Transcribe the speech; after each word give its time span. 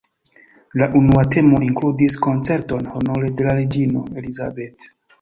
La 0.81 0.87
unua 1.01 1.25
temo 1.35 1.59
inkludis 1.67 2.17
koncerton 2.25 2.91
honore 2.97 3.33
de 3.37 3.49
la 3.49 3.57
reĝino 3.63 4.07
"Elizabeth". 4.23 4.95